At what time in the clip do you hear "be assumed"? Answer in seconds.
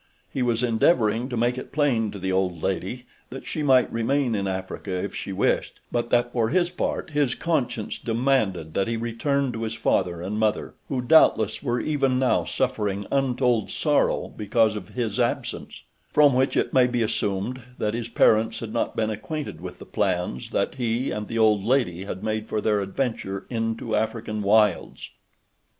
16.87-17.61